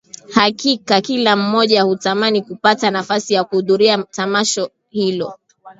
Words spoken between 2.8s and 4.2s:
nafasi ya kuhudhuria